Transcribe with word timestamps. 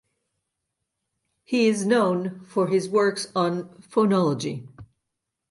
He 1.43 1.67
is 1.67 1.85
known 1.85 2.39
for 2.47 2.65
his 2.69 2.89
works 2.89 3.27
on 3.35 3.65
phonology. 3.87 4.67